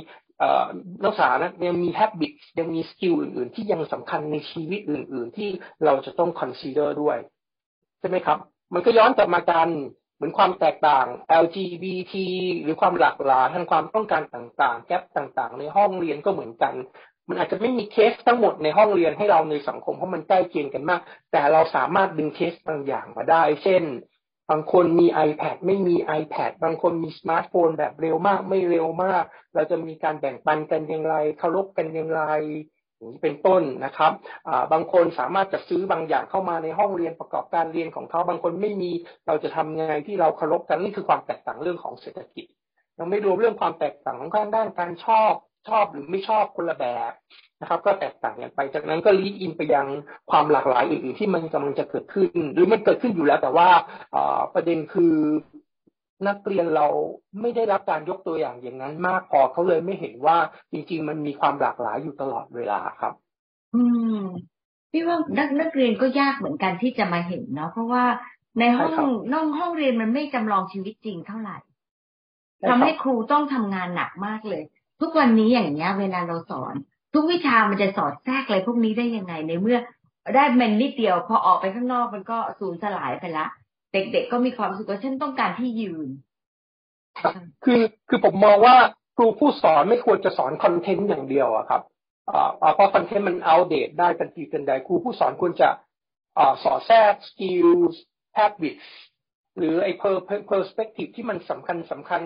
[1.04, 5.50] นักศึกษานะยังมี habits ยังมี skill อื่น ๆ ที่ยังสำคัญในชีวิตอื่น ๆ ที่
[5.86, 7.18] เราจะต้อง consider ด้วย
[8.00, 8.38] ใช่ไหมครับ
[8.74, 9.70] มันก็ย้อนกลับมากัน
[10.18, 11.08] เหมือนความแตกต่าง
[11.44, 12.14] LGBT
[12.62, 16.74] หรือความหลากหลายทางความต้องการต่างๆ แกลต่างๆ ในห้องเรียนก็เหมือนกัน
[17.30, 23.84] มันอาจจะไม่มีเคสทั้งหมดในห้องเรียนให้เราในสังคมเพราะมันใกล้เคียงกันมาก แต่เราสามารถดึงเคสบางอย่างมาได้ เช่น
[24.50, 29.24] บางคนมี iPad ไม่มี iPad บางคนมีสมาร์ทโฟนแบบเร็วมากไม่เร็วมาก
[29.56, 32.24] เราจะมีการแบ่งปันกันอย่างไรเคารพกันอย่างไร
[33.22, 34.12] เป็นต้นนะครับ
[34.74, 38.92] บางคนสามารถจะซื้อบางอย่างเข้ามาในห้องเรียนประกอบการเรียนของเขาบางคนไม่มี
[39.28, 42.46] เราจะทำยังไงที่เราเคารพกันนี่คือความแตกต่างเรื่องของเศรษฐกิจ
[43.00, 45.34] ยังไม่รวมเรื่องความแตกต่างของการด้านการชอบ
[45.70, 47.12] ชอบหรือไม่ชอบคนละแบบ
[47.62, 49.88] นะครับ ก็แตกต่างกันไป จากนั้นก็ลีดอินไปยัง
[50.32, 53.70] ความหลากหลายอื่นๆที่มันกำลังจะเกิดขึ้น หรือมันเกิดขึ้นอยู่แล้วแต่ว่า
[54.54, 55.16] ประเด็นคือ
[56.28, 56.88] นักเรียนเรา
[57.42, 60.38] ไม่ได้รับการยกตัวอย่างอย่างนั้นมากพอเขาเลยไม่เห็นว่า
[60.72, 63.14] จริง ๆ มันมีความหลากหลายอยู่ตลอดเวลาครับ
[63.76, 63.84] อื
[64.18, 64.20] ม
[64.92, 68.06] พี่ว่านักนักเรียนก็ยากเหมือนกันที่จะมาเห็นเนาะเพราะว่า
[68.60, 68.92] ในห้อง
[69.34, 71.58] น้องห้องเรียนมันไม่จำลองชีวิตจริงเท่าไหร่
[72.70, 74.64] ทำให้ครูต้องทำงานหนักมากเลย
[75.02, 76.74] ทุกวันนี้อย่างเงี้ย เวลาเราสอน
[77.14, 79.80] ทุกวิชามันจะสอดแทรกอะไรพวกนี้ได้ยังไงในเมื่อ
[80.36, 83.46] ได้เมนนิดเดียวพอออกไปข้างนอกมันก็สูญสลายไปละ
[84.14, 86.10] เด็กๆก็มีความรู้สึกว่าฉันต้องการที่ยืน
[87.64, 88.76] คือคือผมมองว่า
[89.16, 91.82] ครูผู้สอนไม่ควรจะสอน content อย่างเดียวอะครับ
[92.76, 95.70] เพราะ content มันอัปเดตได้ทันทีทันใดครูผู้สอนควรจะ
[96.64, 98.04] สอดแทรก skills
[98.38, 98.88] habits
[99.58, 99.92] หรือไอ้
[100.52, 102.22] perspective ที่มันสำคัญสำคัญ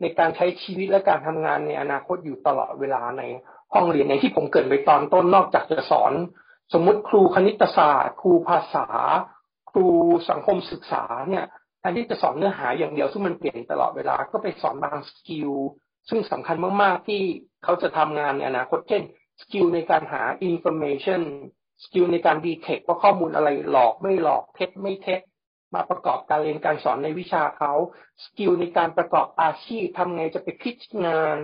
[0.00, 3.22] ในการใช้ชีวิตและการทำงานในอนาคตอยู่ตลอดเวลาใน
[3.74, 6.12] ห้องเรียนในที่ผมเกริ่นไปตอนต้นนอกจากจะสอน
[6.72, 8.86] สมมุติครูคณิตศาสตร์ ครูภาษา
[9.76, 9.88] ครู
[10.30, 11.44] สังคมศึกษาเนี่ย
[11.80, 15.50] แทนที่จะสอนเนื้อหาอย่างเดียวซึ่งมันเปลี่ยนตลอดเวลาก็ไปสอนบาง skill
[16.08, 17.22] ซึ่งสำคัญมาก ๆ ที่
[17.64, 19.02] เขาจะทำงานในอนาคตเช่น
[19.42, 21.22] skill ในการหา information
[21.84, 25.20] skill ในการ detect ว่าข้อมูลอะไรหลอกไม่หลอกเท็จไม่เท็จ
[25.74, 27.72] มาประกอบการเรียนการสอนในวิชาเขา
[28.24, 31.38] skill ในการประกอบอาชีพทำไงจะไปคิดงาน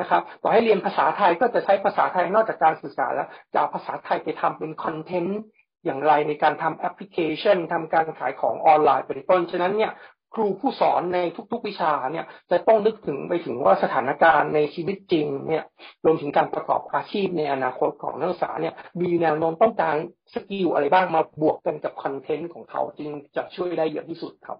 [0.00, 5.40] นะครับต่อให้เรียนภาษาไทยก็จะใช้ภาษาไทยนอกจากการศึกษาแล้วจะเอาภาษาไทยไปทำเป็น content
[5.86, 9.92] อย่างไรในการทำแอปพลิเคชันทำการขายของออนไลน์เป็นต้น ฉะนั้นเนี่ย
[10.34, 11.18] ครูผู้สอนใน
[11.52, 15.64] ทุกๆวิชาเนี่ยจะต้องนึกถึงไปถึงว่าสถานการณ์ในชีวิตจริงเนี่ย
[16.04, 19.96] รวมถึงการประกอบอาชีพในอนาคตของนักศึกษาเนี่ยมีแนวโน้มต้องการ
[20.34, 24.58] skill อะไรบ้างมาบวกกันกับ content ของเขาจึงจะช่วยได้เยอะที่สุดครับ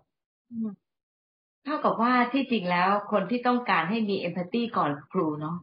[1.64, 5.56] เท่ากับว่าที่จริงแล้วคนที่ต้องการให้มี empathy ก่อนครูเนาะ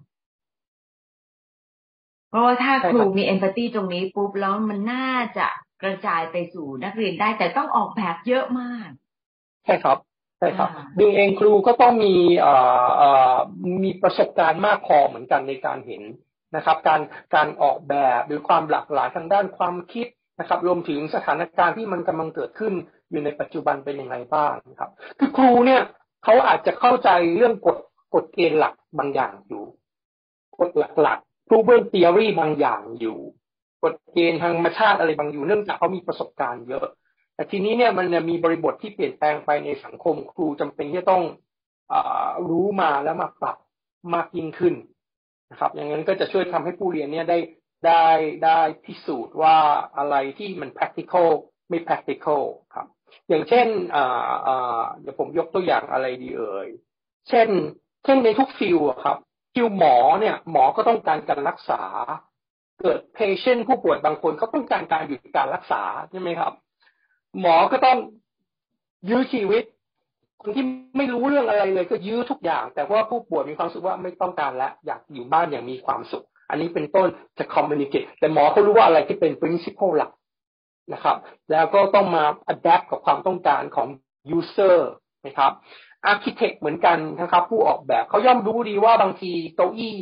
[2.34, 5.48] เพราะว่าถ้าครูมีเอมพัตตีตรงนี้ปุ๊บแล้วมันน่าจะ
[5.84, 8.90] กระจายไปสู่นักเรียนได้ แต่ต้องออกแบบเยอะมาก
[9.66, 9.98] ใช่ครับ
[10.40, 12.16] ใช่ครับดึงเองครูก็ต้องมี
[13.84, 16.04] มีประสบการณ์มากพอเหมือนกันในการเห็น
[16.56, 17.02] นะครับ การ
[17.36, 20.08] การออกแบบหรือความหลากหลายทางด้านความคิด
[20.40, 22.74] นะครับ รวมถึงสถานการณ์ที่มันกำลังเกิดขึ้น
[23.12, 25.82] อยู่ในปัจจุบันเป็นยังไงบ้างครับ คือครูเนี่ย
[26.24, 27.78] เขาอาจจะเข้าใจเรื่องกฎ
[28.16, 29.64] กฎเกณฑ์หลักบางอย่างอยู่
[30.60, 33.18] กฎหลักๆ proven theory บางอย่างอยู่
[33.84, 36.88] กฎเกณฑ์ทางธรรมชาติอะไรบางอยู่เนื่องจากเขามีประสบการณ์เยอะ
[37.36, 41.24] แต่ทีนี้เนี่ยมันมีบริบทที่เปลี่ยนแปลงไปในสังคมครูจำเป็นที่ต้อง
[41.92, 41.94] อ
[42.50, 43.58] รู้มาแล้วมาปรับ
[44.14, 44.76] มากยิ่งขึ้น
[45.52, 47.40] นะครับ อย่างนั้นก็จะช่วยทำให้ผู้เรียนเนี่ยได้
[47.88, 48.06] ได้
[48.46, 49.58] ได้พิสูจน์ว่า
[49.98, 51.30] อะไรที่มัน practical
[51.70, 52.44] ไม่ practical
[52.76, 52.88] ครับ
[53.30, 53.68] อย่างเช่น
[55.00, 56.68] เดี๋ยวผมยกตัวอย่างอะไรดีเอ่ย
[57.30, 57.50] เช่น
[58.04, 59.18] เช่นในทุกฟิลครับ
[59.54, 61.82] ฟิลหมอเนี่ยหมอก็ต้องการการรักษา
[62.82, 66.54] เกิด patient ผู้ป่วยบางคนเขาต้องการการหยุดการรักษาใช่ไหมครับ
[67.42, 67.98] หมอก็ต้อง
[69.10, 69.64] ยื้อชีวิต
[70.42, 70.66] คนที่
[70.98, 80.12] ไม่รู้เรื่องอะไรเลยก็ยื้อทุกอย่าง แต่ว่าผู้ป่วยมีความรู้สึกว่าไม่ต้องการแล้วอยากอยู่บ้านอย่างมีความสุข อันนี้เป็นต้นจะคอมมิวนิเคตแต่หมอเขารู้ว่าอะไรที่เป็น principle หลัก
[80.94, 81.18] นะครับ
[81.52, 83.88] แล้วก็ต้องมา adapt กับความต้องการของ
[84.38, 84.78] user
[85.26, 85.52] นะครับ
[86.12, 89.98] architect เหมือนกันนะครับ ผู้ออกแบบเขาย่อมรู้ดีว่าบางทีเก้าอี้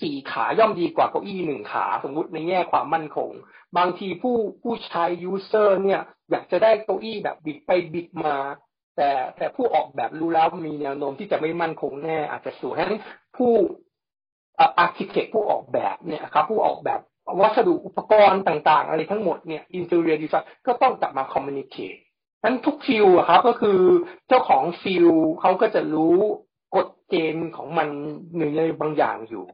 [0.00, 3.30] สี่ขาย่อมดีกว่าเก้าอี้หนึ่งขา สมมุติในแง่ความมั่นคง
[3.78, 8.36] บางทีผู้ผู้ใช้ user เนี่ย อยากจะได้เก้าอี้แบบบิดไปบิดมา
[8.96, 12.96] แต่แต่ผู้ออกแบบรู้แล้วมีแนวโน้มที่จะไม่มั่นคงแน่ อาจจะสูงฉะนั้
[13.36, 13.52] ผู้
[14.60, 17.00] อาร์เคเต็กผู้ออกแบบเนี่ยครับผู้ออกแบบ
[17.40, 21.96] วัสดุอุปกรณ์ต่าง ๆ อะไรทั้งหมดเนี่ย interior design ก็ต้องกลับมา communicate
[22.44, 23.78] นั้นทุก field อะครับก็คือ
[24.28, 25.08] เจ้าของ field
[25.40, 26.16] เขาก็จะรู้
[26.76, 27.88] กฎเกณฑ์ของมัน
[28.36, 29.44] หนึ่งในบางอย่างอยู่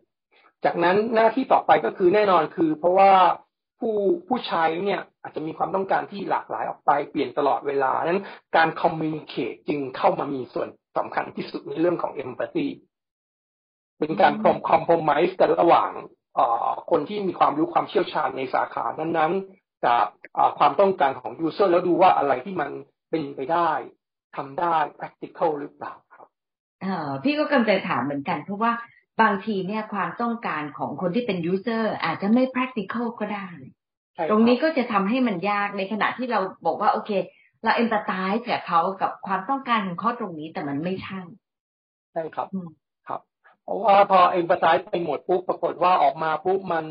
[0.64, 3.12] จากนั้นหน้าที่ต่อไปก็คือแน่นอนคือ เพราะว่า
[3.78, 3.94] ผู้
[4.26, 8.20] ผู้ใช้เนี่ยอาจจะมีความต้องการที่หลากหลายออกไปเปลี่ยนตลอดเวลานั้น
[8.56, 12.68] การ communicate จึงเข้ามามีส่วนสำคัญที่สุดในเรื่องของ empathy
[13.98, 15.90] เป็นการพรม compromise กันระหว่าง
[16.90, 20.06] คนที่มีความรู้ความเชี่ยวชาญในสาขานั้นๆ กับ
[20.58, 22.70] ความต้องการของ user แล้วดูว่าอะไรที่มัน
[23.10, 23.70] เป็นไปได้
[24.36, 26.26] ทำได้ practical หรือเปล่าครับ
[26.82, 28.72] เออพี่ก็กำลังจะถามเหมือนกัน เพราะว่า
[29.22, 33.48] บางทีเนี่ยความต้องการของคนที่เป็น user อาจจะไม่ practical ก็ได้
[34.30, 37.10] ตรงนี้ก็จะทำให้มันยากในขณะที่เราบอกว่าโอเค
[37.62, 41.20] เราเอ็นตาตายกับเขากับความต้องการของเขาตรงนี้แต่มันไม่ใช่
[42.12, 42.56] ใช่ครับค
[43.70, 46.86] รับเพราะว่าพอเอ็นตาตายไปหมดปุ๊บปรากฏว่าออกมาปุ๊บมัน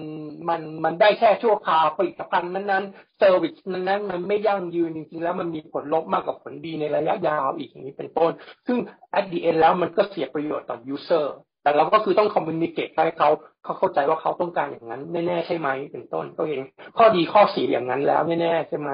[0.49, 8.31] มันมันได้แค่ชั่วคราวผลิตภัณฑ์นั้นๆเซอร์วิสนั้นๆมันไม่ยั่งยืนจริงๆแล้วมันมีผลลบมากกว่าผลดีในระยะยาวอีกอย่างนี้เป็นต้น
[8.67, 8.77] ซึ่ง
[9.17, 11.25] at the end แล้วมันก็เสียประโยชน์ต่อ user
[11.63, 13.29] แต่เราก็คือต้องคอมมิวนิเคตให้เขา
[13.63, 16.61] เขาเข้าใจว่าเขาต้องการอย่างนั้นแน่ๆใช่ไหมเป็นต้นก็เห็น
[16.97, 18.89] ข้อดีข้อเสียอย่างนั้นแล้วแน่ๆใช่ไหม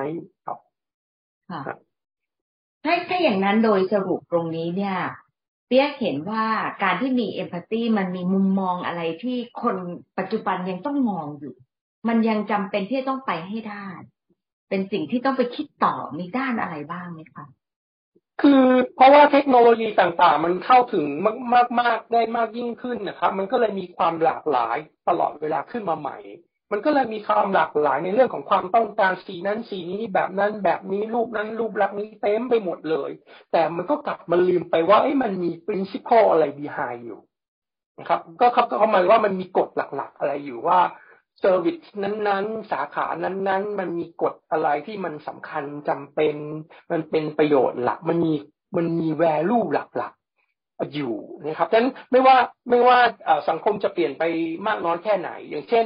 [0.45, 0.58] ครับ
[1.52, 1.76] ค่ะ
[2.86, 4.95] ถ้าถ้าอย่างนั้นโดยสรุปตรงนี้เนี่ย
[5.67, 6.45] เปียกเห็นว่า
[6.84, 9.75] การที่มีเอมพัตตีมันมีมุมมองอะไรที่คน
[10.17, 11.56] ปัจจุบันยังต้องมองอยู่
[12.08, 13.88] มันยังจำเป็นที่ต้องไปให้ได้
[14.69, 17.45] เป็นสิ่งที่ต้องไปคิดต่อมีด้านอะไรบ้างไหมคะ
[18.41, 18.63] คือ
[18.95, 21.06] เพราะว่าเทคโนโลยีต่างๆ มันเข้าถึง
[21.80, 24.78] มากๆๆได้มากยิ่งขึ้นนะครับ มันก็เลยมีความหลากหลาย
[25.10, 26.17] ตลอดเวลาขึ้นมาใหม่
[26.71, 33.12] มันก็เลยมีความหลากหลายในเรื่องของความต้องการสีนั้นสีนี้แบบนั้นแบบนี้รูปนั้นรูปลักษณ์นี้เต็มไปหมดเลย
[33.51, 37.19] แต่มันก็กลับมาลืมไปว่าไอ้มันมี principle อะไร behind อยู่
[37.99, 40.80] นะครับ ก็เขาก็หมายว่ามันมีกฎหลัก ๆ อะไรอยู่ว่า
[41.39, 46.36] เซอร์วิสนั้นๆ สาขานั้นๆ มันมีกฎอะไรที่มันสำคัญจำเป็น
[46.91, 48.34] มันเป็นประโยชน์หลัก มันมี
[48.78, 52.38] มันมีแวลูหลักๆอยู่นะครับดังนั้นไม่ว่า
[52.69, 52.97] ไม่ว่า
[53.49, 54.23] สังคมจะเปลี่ยนไป
[54.67, 55.86] มากน้อยแค่ไหน อย่างเช่น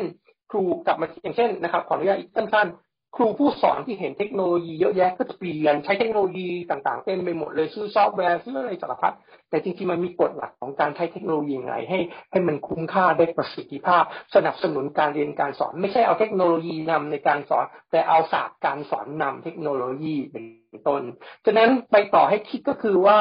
[0.52, 9.14] ครูกลับมาอย่างเช่นนะครับขออนุญาตอีกสั้นๆ ครูผู้สอนที่เห็นเทคโนโลยีเยอะแยะก็จะเปลี่ยนใช้เทคโนโลยีต่างๆเต็มไปหมดเลยซื้อซอฟต์แวร์ซื้ออะไรสารพัด
[9.50, 12.00] แต่จริงๆมันมีกฎหลักของการใช้เทคโนโลยีไงให้
[12.32, 14.04] ให้มันคุ้มค่าได้ประสิทธิภาพ
[14.36, 20.46] สนับสนุนการเรียนการสอน ไม่ใช่เอาเทคโนโลยีนำในการสอน แต่เอาศาสตร์การสอนนำเทคโนโลยีเป็น
[20.88, 21.02] ต้น
[21.46, 23.20] ฉะนั้นไปต่อให้คิดก็คือว่า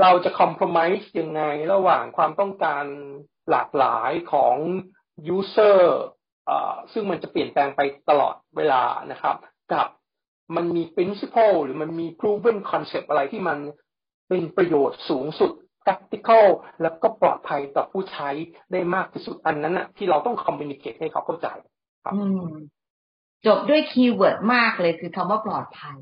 [0.00, 1.42] เราจะคอมเพลมไ์ยังไง
[1.72, 2.84] ระหว่างความต้องการ
[3.50, 4.56] หลากหลายของ
[5.36, 5.72] user ซึ่
[7.00, 7.80] งมันจะเปลี่ยนแปลงไป
[8.10, 9.36] ตลอดเวลานะครับ
[9.72, 9.86] กับ
[10.56, 13.58] มันมี principle หรือมันมี proven concept อะไรที่มัน
[14.28, 15.52] เป็นประโยชน์สูงสุด
[15.84, 16.46] practical
[16.82, 18.28] แล้วก็ปลอดภัยต่อผู้ใช้
[18.72, 21.48] ได้มากที่สุดอันนั้นนะที่เราต้อง communicate ให้เขาเข้าใจ
[22.04, 22.14] ครับ
[23.46, 25.98] จบด้วยคีย์เวิร์ดมากเลยคือคำว่าปลอดภัย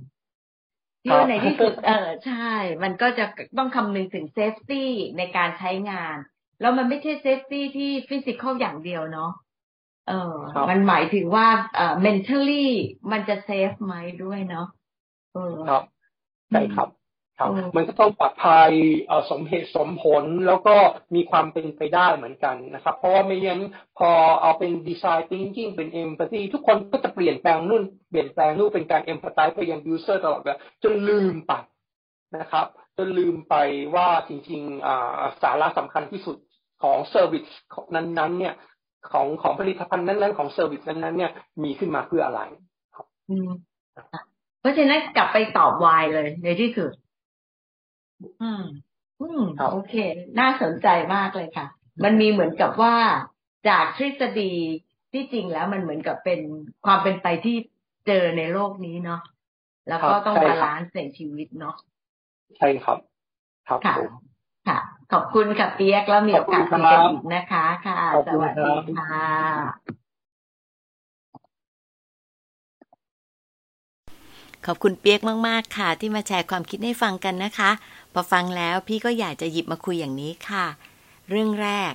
[1.05, 2.53] ที่ในที่สุดเออใช่
[2.83, 3.25] มันก็จะ
[3.59, 6.17] ต้องคำนึงถึง safety ในการใช้งาน
[6.61, 9.33] แล้วมันไม่ใช่ safety ที่ physical อย่างเดียวเนาะ
[10.09, 10.35] เออ
[10.71, 12.67] มันหมายถึงว่าเอ่อ mentally
[13.13, 14.67] มันจะ safe ไหมด้วยเนาะ
[15.35, 15.83] เออครับ
[16.51, 16.89] ใช่ครับ
[17.39, 18.71] ครับ มันก็ต้องปลอดภัย
[19.31, 20.77] สมเหตุสมผลแล้วก็
[21.15, 23.61] มีความเป็นไปได้เหมือนกันนะครับ เพราะว่าไม่งั้น
[23.99, 31.53] พอเอาเป็นดีไซน์ thinking เป็น empathy ทุกคนก็จะเปลี่ยนแปลงนู่นเปลี่ยนแปลงนู่นเป็นการ empathize ไปยัง user ตลอดเวลาจนลืมไป
[32.39, 33.55] นะครับจนลืมไป
[33.95, 36.37] ว่าจริงๆสาระสำคัญที่สุด
[36.83, 37.47] ของ service
[37.95, 38.55] นั้นๆ เนี่ย
[39.13, 42.41] ของของผลิตภัณฑ์นั้นๆของ service นั้นๆเนี่ยมีขึ้นมาเพื่ออะไร
[42.95, 43.07] ครับ
[44.61, 46.93] เพราะฉะนั้นกลับไปตอบ why เลยในที่สุด
[48.43, 48.65] อืม
[49.21, 49.95] อืมโอเค
[50.41, 51.67] น่าสนใจมากเลยค่ะ
[52.05, 52.95] มันมีเหมือนกับว่า
[53.69, 54.53] จากทฤษฎี
[55.13, 56.41] ที่จริงแล้วมันเหมือนกับเป็น
[56.87, 57.57] ความเป็นไปที่
[58.07, 59.21] เจอในโลกนี้เนาะ
[59.89, 61.77] แล้วก็ต้อง balance ในชีวิตเนาะ
[62.59, 62.99] ใช่ครับ
[63.69, 64.79] ครับค่ะ
[65.13, 69.29] ขอบคุณค่ะเปียกแล้วมีโอกาสคุยกันอีกนะคะ ค่ะ สวัสดีค่ะ
[74.67, 77.71] ขอบคุณเปียกมาก ๆ ค่ะ ที่มาแชร์ความคิดให้ฟังกันนะคะ
[78.13, 80.67] พอฟังแล้วพี่ก็อยากจะหยิบมาคุยอย่างนี้ค่ะ
[81.31, 81.93] เรื่องแรก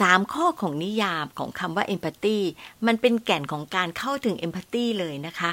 [0.00, 2.38] สามข้อของนิยามของคำว่า empathy
[2.86, 5.50] มันเป็นแก่นของการเข้าถึง empathy เลยนะคะ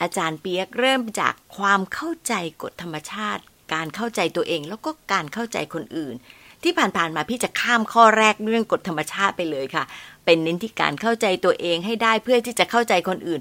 [0.00, 6.14] อาจารย์เปียกเริ่มจากความเข้าใจกฎธรรมชาติ การเข้าใจตัวเองแล้วก็การเข้าใจคนอื่น
[6.62, 9.84] ที่ผ่านๆมาพี่จะข้ามข้อแรกเรื่องกฎธรรมชาติไปเลยค่ะ
[10.24, 13.40] เป็นเน้นที่การเข้าใจตัวเองให้ได้เพื่อที่จะเข้าใจคนอื่น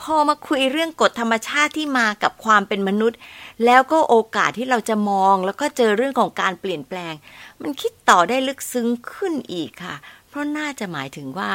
[0.00, 3.18] พอมาคุยเรื่องกฎธรรมชาติที่มากับความเป็นมนุษย์
[3.64, 7.14] แล้วก็โอกาสที่เราจะมอง แล้วก็เจอเรื่องของการเปลี่ยนแปลง
[7.62, 9.96] มันคิดต่อได้ลึกซึ้งขึ้นอีกค่ะ
[10.28, 11.52] เพราะน่าจะหมายถึงว่า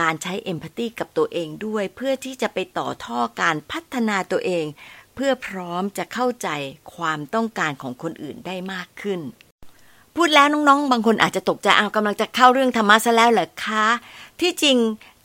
[0.00, 4.64] การใช้เอมพัตตีกับตัวเองด้วย เพื่อที่จะไปต่อท่อการพัฒนาตัวเอง
[5.20, 6.48] พื่อพร้อมจะเข้าใจ
[6.94, 9.20] ความต้องการของคนอื่นได้มากขึ้น
[10.16, 13.86] พูดแล้วน้องๆ บางคนอาจจะตกใจเอากำลังจะเข้าเรื่องธรรมะซะแล้วเหรอคะ
[14.40, 14.76] ที่จริง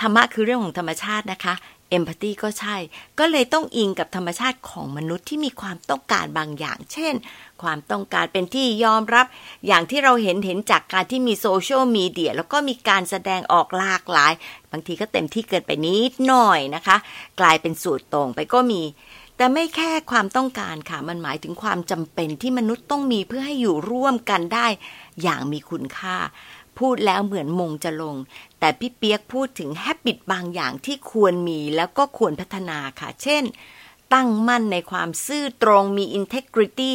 [0.02, 1.54] ธรรมะคือเรื่องของธรรมชาตินะคะ
[1.90, 2.76] เอมพัตตีก็ใช่
[3.20, 7.14] ก็เลยต้องอิงกับธรรมชาติของมนุษย์ที่มีความต้องการบางอย่าง เช่น
[7.62, 9.26] ความต้องการเป็นที่ยอมรับ
[9.68, 14.34] อย่างที่เราเห็นเห็นจากการที่มีโซเชียลมีเดียแล้วก็มีการแสดงออกหลากหลาย
[14.72, 16.98] บางทีก็เต็มที่เกินไปนิดหน่อยนะคะ
[17.40, 18.82] กลายเป็นสูตรตรงไปก็มี
[19.38, 24.68] แต่ไม่แค่ความต้องการค่ะ มันหมายถึงความจำเป็นที่มนุษย์ต้องมีเพื่อให้อยู่ร่วมกันได้
[25.22, 26.18] อย่างมีคุณค่า
[26.80, 28.16] พูดแล้วเหมือนมงจะลง
[28.60, 33.44] แต่พี่เปียกพูดถึงแฮบบิตบางอย่างที่ควรมีแล้วก็ควรพัฒนาค่ะ เช่น
[34.14, 36.94] ตั้งมั่นในความซื่อตรงมี integrity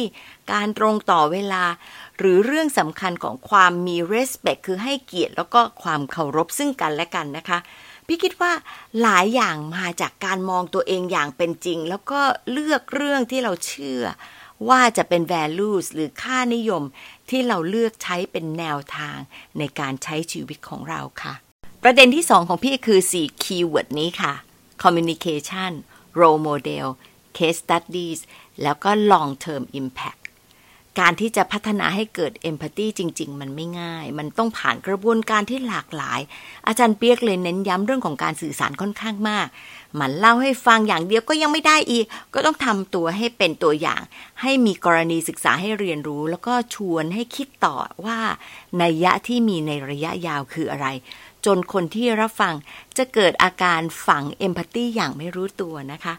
[0.51, 1.63] การตรงต่อเวลา
[2.17, 7.59] หรือเรื่องสำคัญของความมี respect คือให้เกียรติแล้วก็ความเคารพซึ่งกันและกันนะคะ
[8.13, 8.53] พี่คิดว่า
[9.01, 12.21] หลายอย่างมาจากการมองตัวเองอย่างเป็นจริง แล้วก็
[12.51, 14.03] เลือกเรื่องที่เราเชื่อ
[14.69, 16.83] ว่าจะเป็น values หรือค่านิยม
[17.29, 19.17] ที่เราเลือกใช้เป็นแนวทาง
[19.57, 21.33] ในการใช้ชีวิตของเราค่ะ
[21.83, 24.33] ประเด็นที่สองของพี่คือ 4 คีย์เวิร์ดนี้ค่ะ
[24.83, 25.71] communication
[26.19, 26.87] role model
[27.37, 28.19] case studies
[28.63, 30.20] แล้วก็ long term impact
[30.99, 36.19] การที่จะพัฒนาให้เกิดเอมพัตตีจริง ๆ มันไม่ง่าย มันต้องผ่านกระบวนการที่หลากหลาย
[36.67, 39.47] อาจารย์เปียกเลยเน้นย้ำเรื่องของการสื่อสารค่อนข้างมาก
[39.99, 44.01] มันเล่าให้ฟังอย่างเดียวก็ยังไม่ได้อีก ก็ต้องทำตัวให้เป็นตัวอย่าง
[44.41, 47.75] ให้มีกรณีศึกษาให้เรียนรู้ แล้วก็ชวนให้คิดต่อ
[48.05, 48.19] ว่า
[48.79, 50.87] ในยะที่มีในระยะยาวคืออะไร
[51.45, 52.53] จนคนที่รับฟัง
[52.97, 56.13] จะเกิดอาการฝังเอมพัตตีอย่างไม่รู้ตัวนะคะ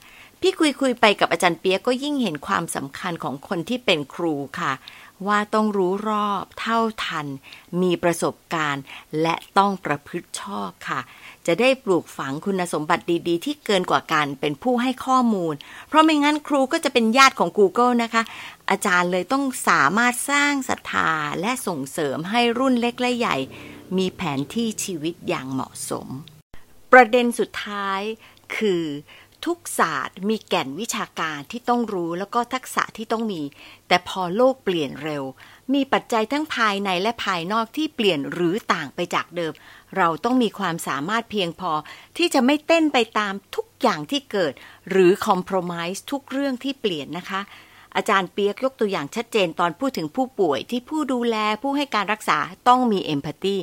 [0.45, 4.73] พี่คุยคุยไปกับอาจารย์เปียกก็ยิ่งเห็นความสำคัญของคนที่เป็นครูค่ะ
[5.27, 7.27] ว่าต้องรู้รอบเท่าทัน
[7.83, 8.83] มีประสบการณ์
[9.23, 11.01] และต้องประพฤติชอบค่ะ
[11.47, 15.55] จะได้ปลูกฝังคุณสมบัติดีๆ ที่เกินกว่าการเป็นผู้ให้ข้อมูล
[15.89, 18.23] เพราะไม่งั้นครูก็จะเป็นญาติของ Google นะคะ
[18.71, 23.37] อาจารย์เลยต้องสามารถสร้างศรัทธาและส่งเสริมให้รุ่นเล็กและใหญ่
[23.97, 26.09] มีแผนที่ชีวิตอย่างเหมาะสม
[26.93, 28.01] ประเด็นสุดท้าย
[28.57, 28.85] คือ
[29.47, 33.43] ทุกศาสตร์มีแก่นวิชาการที่ต้องรู้แล้วก็ทักษะที่ต้องมี
[33.89, 35.23] แต่พอโลกเปลี่ยนเร็ว
[35.75, 39.53] มีปัจจัยทั้งภายในและภายนอกที่เปลี่ยนหรือต่างไปจากเดิม
[39.97, 41.73] เราต้องมีความสามารถเพียงพอ
[42.17, 44.53] ที่จะไม่เต้นไปตามทุกอย่างที่เกิด
[44.91, 47.41] หรือคอมเพลมไพร์ทุกเรื่องที่เปลี่ยนนะคะ
[47.97, 53.59] อาจารย์เปียกยกตัวอย่างชัดเจนตอนพูดถึงผู้ป่วยที่ผู้ดูแลผู้ให้การรักษาต้องมีเอมพัตตี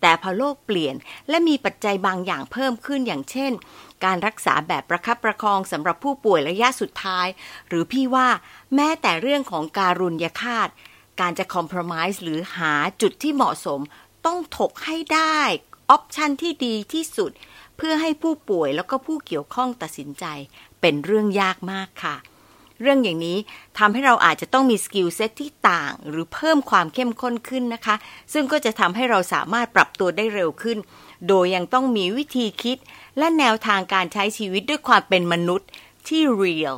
[0.00, 0.94] แต่พอโลกเปลี่ยน
[1.28, 3.52] และมีปัจจัยบางอย่างเพิ่มขึ้นอย่างเช่น
[4.04, 7.26] การรักษาแบบประคับประคองสำหรับผู้ป่วยระยะสุดท้าย
[7.68, 8.28] หรือพี่ว่า
[8.74, 10.68] แม้แต่เรื่องของการุญยฆาต
[11.20, 13.80] การจะคอมเพลมไส์หรือหาจุดที่เหมาะสม
[14.26, 15.40] ต้องถกให้ได้
[15.90, 17.30] ออปชันที่ดีที่สุด
[17.76, 20.24] เพื่อให้ผู้ป่วยแล้วก็ผู้เกี่ยวข้องตัดสินใจ
[20.80, 22.16] เป็นเรื่องยากมากค่ะ
[22.82, 23.38] เรื่องอย่างนี้
[23.78, 27.96] ทำให้เราอาจจะต้องมี skill set ที่ต่าง หรือเพิ่มความเข้มข้นขึ้นนะคะ
[28.32, 30.78] ซึ่งก็จะทำให้เราสามารถปรับตัวได้เร็วขึ้น
[31.28, 32.78] โดยยังต้องมีวิธีคิด
[33.20, 35.68] และแนวทางการใช้ชีวิตด้วยความเป็นมนุษย์
[36.08, 36.76] ที่ real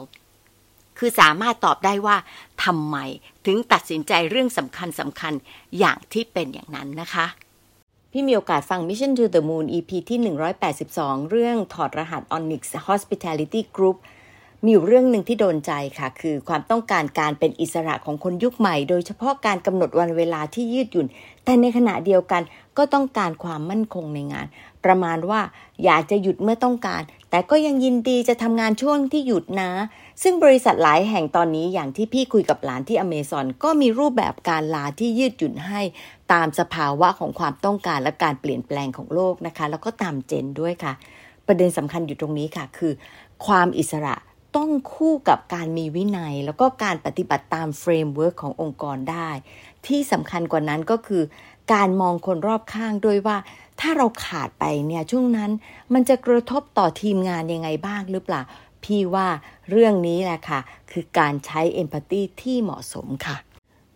[0.99, 2.17] คือสามารถตอบได้ว่า
[2.65, 2.97] ทำไม
[3.47, 5.33] ถึงตัดสินใจเรื่องสำคัญสำคัญ
[5.79, 7.27] อย่างที่เป็นอย่างนั้นนะคะ
[8.13, 10.19] พี่มีโอกาสฟัง Mission to the Moon EP ที่
[10.81, 13.97] 182 เรื่องถอดรหัส Onyx Hospitality Group
[14.63, 21.07] มีอยู่เรื่องหนึ่งที่โดนใจค่ะ คือความต้องการการเป็นอิสระของคนยุคใหม่ โดยเฉพาะการกำหนดวันเวลาที่ยืดหยุ่น
[21.45, 22.43] แต่ในขณะเดียวกัน
[22.79, 24.47] ก็ต้องการความมั่นคงในงาน
[24.85, 25.41] ประมาณว่า
[25.85, 29.71] อยากจะหยุดเมื่อต้องการ แต่ก็ยังยินดีจะทำงานช่วงที่หยุดนะ
[30.23, 35.81] ซึ่งบริษัทหลายแห่งตอนนี้อย่างที่พี่คุยกับหลานที่อเมซอนก็มีรูปแบบการลาที่ยืดหยุ่นให้
[36.33, 40.93] ตามสภาวะของความต้องการและการเปลี่ยนแปลงของโลกนะคะ แล้วก็ตาม gen ด้วยค่ะ
[41.47, 42.93] ประเด็นสำคัญอยู่ตรงนี้ค่ะ คือ
[43.47, 44.17] ความอิสระ
[44.57, 49.31] ต้องคู่กับการมีวินัย แล้วก็การปฏิบัติตาม framework ขององค์กรได้
[49.87, 51.23] ที่สำคัญกว่านั้นก็คือ
[51.73, 53.37] การมองคนรอบข้างด้วยว่า
[53.81, 55.51] ถ้าเราขาดไปเนี่ยช่วงนั้น
[55.93, 58.43] มันจะกระทบต่อทีมงานยังไงบ้างหรือเปล่า
[58.85, 59.29] พี่ว่า
[59.71, 63.37] เรื่องนี้แหละค่ะ คือการใช้ empathy ที่เหมาะสมค่ะ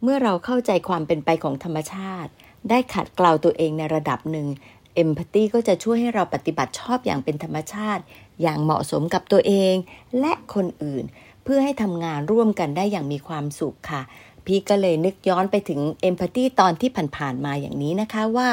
[0.02, 2.31] เมื่อเราเข้าใจความเป็นไปของธรรมชาติ
[2.70, 4.46] ได้ขัดเกลาตัวเองในระดับหนึ่ง
[4.94, 8.02] เอมพัตตีก็จะช่วยให้เราปฏิบัติชอบอย่างเป็นธรรมชาติ
[8.42, 9.74] อย่างเหมาะสมกับตัวเอง
[10.20, 11.05] และคนอื่น
[11.44, 14.02] เพื่อให้ทำงานร่วมกันได้อย่างมีความสุขค่ะ
[14.46, 18.50] พี่ก็เลยนึกย้อนไปถึงเอมพัตตีตอนที่ผ่านๆมาอย่างนี้นะคะว่า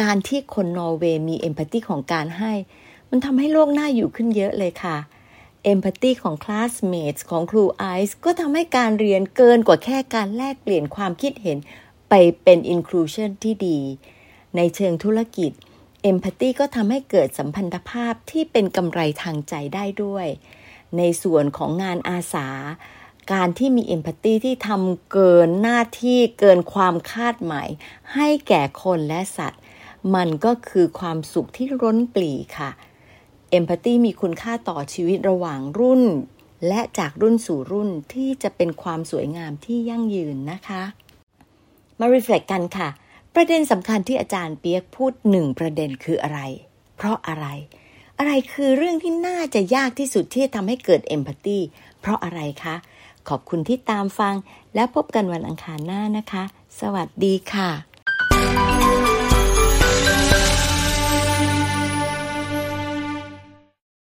[0.00, 2.52] การที่คนนอร์เวย์มีเอมพัตตีของการให้
[3.10, 4.96] มันทำให้โลกน่าอยู่ขึ้นเยอะเลยค่ะ
[5.64, 11.58] เอมพัตตีของคลาสเมทของครูไอซ์ก็ทำให้การเรียนเกินกว่าแค่การแลกเปลี่ยนความคิดเห็น
[12.08, 13.78] ไปเป็นอินคลูชันที่ดี
[14.56, 15.52] ในเชิงธุรกิจ
[16.02, 20.26] เอมพัตตีก็ทำให้เกิดสัมพันธภาพที่เป็นกำไรทางใจได้ด้วย
[20.96, 22.48] ในส่วนของงานอาสา
[23.32, 27.68] การที่มีเอมพัตตีที่ทำเกินหน้าที่เกินความคาดหมาย
[28.14, 29.60] ให้แก่คนและสัตว์
[30.14, 32.70] มันก็คือความสุขที่ร้นปลีค่ะ
[33.50, 36.02] เอมพัตตีมีคุณค่าต่อชีวิตระหว่างรุ่น
[36.68, 40.82] และจากรุ่นสู่รุ่นที่จะเป็นความสวยงามที่ยั่งยืนนะคะ
[42.00, 42.88] มารีเฟล็กกันค่ะ
[43.34, 46.40] ประเด็นสำคัญที่อาจารย์เปียกพูดหนึ่งประเด็นคืออะไร
[46.96, 47.46] เพราะอะไร
[48.18, 51.58] อะไรคือเรื่องที่น่าจะยากที่สุดที่จะทำให้เกิดเอมพัตตี
[52.00, 52.76] เพราะอะไรคะ
[53.28, 54.34] ขอบคุณที่ตามฟัง
[54.74, 56.44] และพบกันวันอังคารหน้านะคะ
[56.80, 57.85] สวัสดีค่ะ